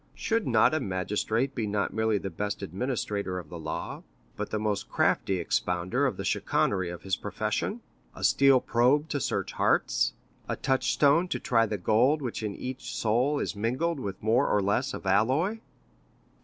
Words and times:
Should 0.15 0.47
not 0.47 0.73
a 0.73 0.79
magistrate 0.79 1.53
be 1.53 1.67
not 1.67 1.93
merely 1.93 2.17
the 2.17 2.31
best 2.31 2.63
administrator 2.63 3.37
of 3.37 3.49
the 3.49 3.59
law, 3.59 4.01
but 4.35 4.49
the 4.49 4.57
most 4.57 4.89
crafty 4.89 5.35
expounder 5.37 6.07
of 6.07 6.17
the 6.17 6.25
chicanery 6.25 6.89
of 6.89 7.03
his 7.03 7.15
profession, 7.15 7.81
a 8.15 8.23
steel 8.23 8.59
probe 8.61 9.09
to 9.09 9.19
search 9.19 9.51
hearts, 9.51 10.13
a 10.49 10.55
touchstone 10.55 11.27
to 11.27 11.39
try 11.39 11.67
the 11.67 11.77
gold 11.77 12.19
which 12.23 12.41
in 12.41 12.55
each 12.55 12.95
soul 12.95 13.37
is 13.37 13.55
mingled 13.55 13.99
with 13.99 14.23
more 14.23 14.47
or 14.47 14.59
less 14.59 14.95
of 14.95 15.05
alloy?" 15.05 15.59